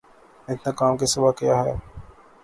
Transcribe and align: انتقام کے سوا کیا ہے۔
انتقام 0.47 0.93
کے 0.97 1.05
سوا 1.05 1.31
کیا 1.31 1.55
ہے۔ 1.63 1.73